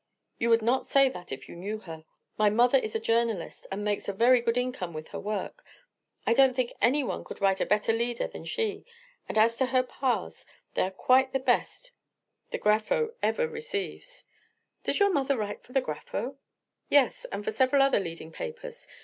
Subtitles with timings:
[0.39, 2.05] "You would not say that if you knew her.
[2.35, 5.63] My mother is a journalist, and makes a very good income with her work.
[6.25, 8.83] I don't think anyone could write a better leader than she,
[9.29, 11.91] and as to her pars., they are quite the best
[12.49, 14.23] the Grapho ever receives."
[14.83, 16.37] "Does your mother write for the Grapho?"
[16.89, 18.87] "Yes, and for several other leading papers.